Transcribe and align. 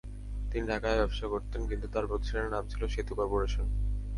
তিনি 0.51 0.65
ঢাকায় 0.67 0.97
ব্যবসা 0.97 1.25
করতেন 1.27 1.61
এবং 1.65 1.87
তাঁর 1.93 2.05
প্রতিষ্ঠানের 2.07 2.51
নাম 2.51 2.63
ছিল 2.67 2.81
সেতু 2.87 3.13
করপোরেশন। 3.15 3.67